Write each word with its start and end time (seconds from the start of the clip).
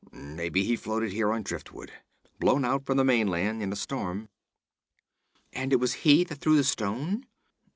Maybe 0.11 0.63
he 0.63 0.75
floated 0.75 1.11
here 1.11 1.31
on 1.31 1.43
driftwood, 1.43 1.91
blown 2.39 2.65
out 2.65 2.87
from 2.87 2.97
the 2.97 3.03
mainland 3.03 3.61
in 3.61 3.71
a 3.71 3.75
storm.' 3.75 4.29
'And 5.53 5.71
it 5.71 5.75
was 5.79 5.93
he 6.01 6.23
that 6.23 6.39
threw 6.39 6.55
the 6.55 6.63
stone?' 6.63 7.27